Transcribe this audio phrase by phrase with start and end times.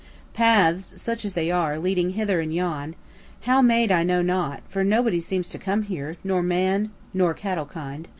[0.33, 2.95] Paths (such as they are) leading hither and yon
[3.41, 7.67] (how made I know not, for nobody seems to come here, nor man nor cattle
[7.67, 8.07] kind.)